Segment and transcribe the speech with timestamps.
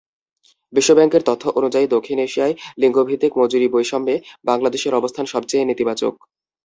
[0.73, 4.15] বিশ্বব্যাংকের তথ্য অনুযায়ী, দক্ষিণ এশিয়ায় লিঙ্গভিত্তিক মজুরিবৈষম্যে
[4.45, 6.13] বাংলাদেশের অবস্থান সবচেয়ে নেতিবাচক।